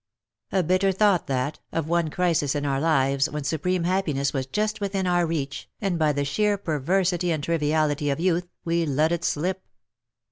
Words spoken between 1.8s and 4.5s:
one crisis in our fives when supreme happiness was